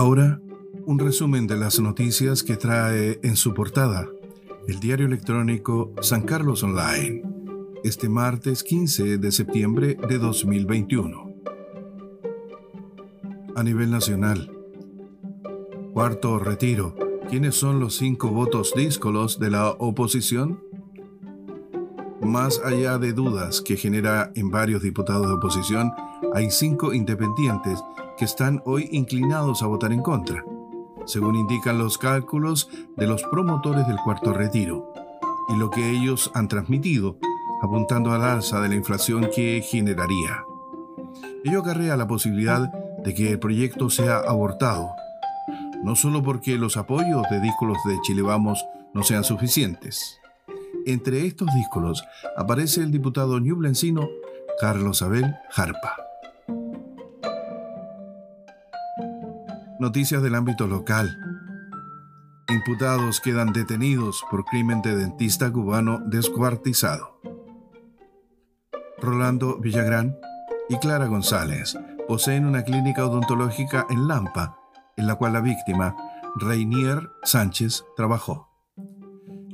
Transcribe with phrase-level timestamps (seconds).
[0.00, 0.40] Ahora,
[0.86, 4.08] un resumen de las noticias que trae en su portada
[4.66, 7.22] el diario electrónico San Carlos Online,
[7.84, 11.34] este martes 15 de septiembre de 2021.
[13.54, 14.50] A nivel nacional,
[15.92, 16.96] cuarto retiro.
[17.28, 20.64] ¿Quiénes son los cinco votos díscolos de la oposición?
[22.22, 25.92] Más allá de dudas que genera en varios diputados de oposición,
[26.34, 27.82] hay cinco independientes
[28.16, 30.44] que están hoy inclinados a votar en contra,
[31.06, 34.92] según indican los cálculos de los promotores del cuarto retiro
[35.48, 37.16] y lo que ellos han transmitido,
[37.62, 40.44] apuntando al alza de la inflación que generaría.
[41.44, 42.70] Ello acarrea la posibilidad
[43.02, 44.90] de que el proyecto sea abortado,
[45.82, 50.20] no solo porque los apoyos de díscolos de Chile Vamos no sean suficientes.
[50.86, 52.04] Entre estos díscolos
[52.36, 54.08] aparece el diputado ñublencino
[54.60, 56.09] Carlos Abel Jarpa.
[59.80, 61.18] Noticias del ámbito local.
[62.50, 67.18] Imputados quedan detenidos por crimen de dentista cubano descuartizado.
[69.00, 70.18] Rolando Villagrán
[70.68, 74.58] y Clara González poseen una clínica odontológica en Lampa,
[74.98, 75.96] en la cual la víctima,
[76.36, 78.50] Reinier Sánchez, trabajó.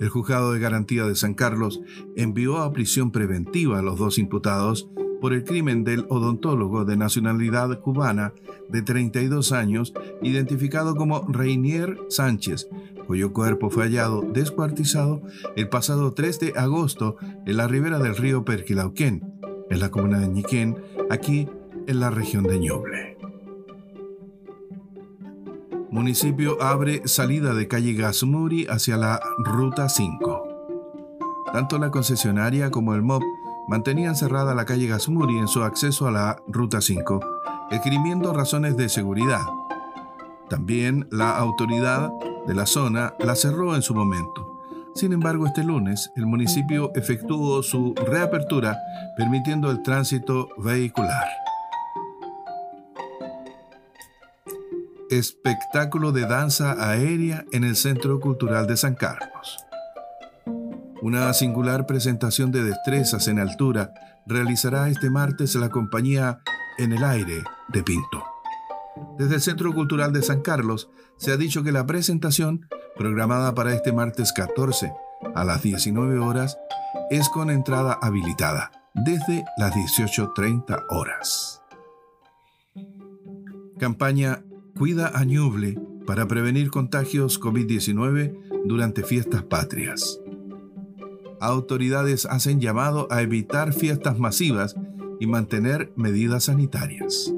[0.00, 1.82] El juzgado de garantía de San Carlos
[2.16, 4.88] envió a prisión preventiva a los dos imputados
[5.24, 8.34] por el crimen del odontólogo de nacionalidad cubana
[8.68, 12.68] de 32 años, identificado como Reinier Sánchez,
[13.06, 15.22] cuyo cuerpo fue hallado descuartizado
[15.56, 19.32] el pasado 3 de agosto en la ribera del río Perquilauquén,
[19.70, 20.76] en la comuna de Ñiquén,
[21.08, 21.48] aquí
[21.86, 23.16] en la región de Ñuble.
[25.90, 30.48] Municipio abre salida de calle Gasmuri hacia la Ruta 5.
[31.54, 33.22] Tanto la concesionaria como el MOB
[33.68, 37.20] mantenían cerrada la calle Gasmuri en su acceso a la Ruta 5,
[37.70, 39.42] escribiendo razones de seguridad.
[40.48, 42.10] También la autoridad
[42.46, 44.54] de la zona la cerró en su momento.
[44.94, 48.78] Sin embargo, este lunes el municipio efectuó su reapertura
[49.16, 51.26] permitiendo el tránsito vehicular.
[55.10, 59.63] Espectáculo de danza aérea en el Centro Cultural de San Carlos.
[61.04, 63.92] Una singular presentación de destrezas en altura
[64.24, 66.40] realizará este martes la compañía
[66.78, 68.24] En el Aire de Pinto.
[69.18, 70.88] Desde el Centro Cultural de San Carlos
[71.18, 74.94] se ha dicho que la presentación, programada para este martes 14
[75.34, 76.56] a las 19 horas,
[77.10, 81.60] es con entrada habilitada desde las 18.30 horas.
[83.78, 84.42] Campaña
[84.74, 90.23] Cuida a Ñuble para prevenir contagios COVID-19 durante fiestas patrias
[91.40, 94.76] autoridades hacen llamado a evitar fiestas masivas
[95.20, 97.32] y mantener medidas sanitarias.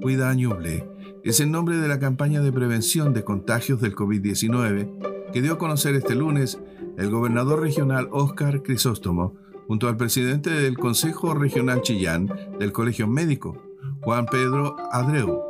[0.00, 0.88] Cuida Ñuble
[1.24, 5.58] es el nombre de la campaña de prevención de contagios del COVID-19 que dio a
[5.58, 6.60] conocer este lunes
[6.96, 9.34] el gobernador regional Óscar Crisóstomo
[9.66, 13.60] junto al presidente del Consejo Regional Chillán del Colegio Médico,
[14.00, 15.42] Juan Pedro Adreu,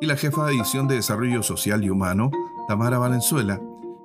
[0.00, 2.30] y la jefa de División de Desarrollo Social y Humano,
[2.68, 3.60] Tamara Valenzuela,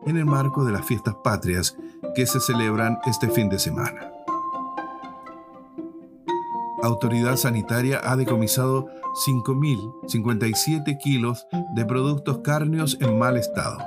[0.05, 1.77] en el marco de las fiestas patrias
[2.15, 4.11] que se celebran este fin de semana.
[6.83, 8.87] Autoridad Sanitaria ha decomisado
[9.25, 13.79] 5.057 kilos de productos cárneos en mal estado.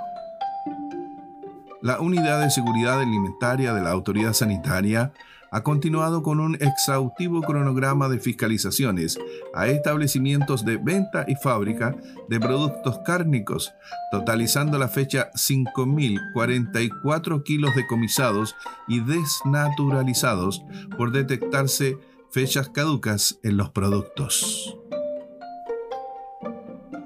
[1.82, 5.12] La Unidad de Seguridad Alimentaria de la Autoridad Sanitaria
[5.50, 9.18] ha continuado con un exhaustivo cronograma de fiscalizaciones
[9.54, 11.96] a establecimientos de venta y fábrica
[12.28, 13.72] de productos cárnicos,
[14.10, 18.54] totalizando la fecha 5.044 kilos decomisados
[18.86, 20.62] y desnaturalizados
[20.96, 21.98] por detectarse
[22.30, 24.76] fechas caducas en los productos.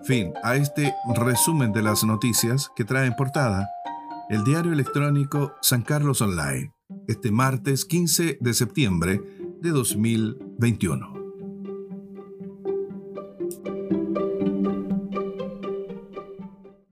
[0.04, 3.70] Fin a este resumen de las noticias que trae en portada
[4.28, 6.74] el diario electrónico San Carlos Online
[7.08, 9.20] este martes 15 de septiembre
[9.60, 11.23] de 2021.